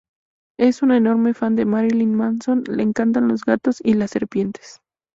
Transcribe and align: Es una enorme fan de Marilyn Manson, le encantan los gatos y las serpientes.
Es 0.57 0.81
una 0.81 0.97
enorme 0.97 1.35
fan 1.35 1.55
de 1.55 1.63
Marilyn 1.65 2.15
Manson, 2.15 2.63
le 2.67 2.81
encantan 2.81 3.27
los 3.27 3.43
gatos 3.45 3.81
y 3.83 3.93
las 3.93 4.09
serpientes. 4.09 4.81